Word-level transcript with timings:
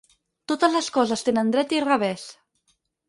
Totes 0.51 0.71
les 0.75 0.87
coses 0.95 1.23
tenen 1.27 1.51
dret 1.57 1.77
i 1.81 1.83
revés. 1.85 2.25